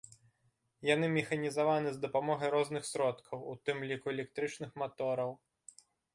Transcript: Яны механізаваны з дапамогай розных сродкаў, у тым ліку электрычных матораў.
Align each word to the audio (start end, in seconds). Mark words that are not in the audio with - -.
Яны 0.89 1.09
механізаваны 1.17 1.89
з 1.97 2.01
дапамогай 2.05 2.49
розных 2.57 2.89
сродкаў, 2.93 3.37
у 3.53 3.55
тым 3.69 3.77
ліку 3.93 4.07
электрычных 4.17 4.71
матораў. 4.85 5.31